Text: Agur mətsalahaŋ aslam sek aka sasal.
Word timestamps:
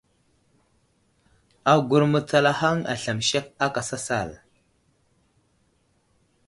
Agur 1.73 2.03
mətsalahaŋ 2.13 2.77
aslam 2.93 3.19
sek 3.29 3.45
aka 3.65 3.81
sasal. 3.89 4.29